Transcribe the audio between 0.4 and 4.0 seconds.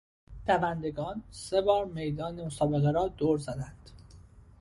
دوندگان سه بار میدان مسابقه را دور زدند.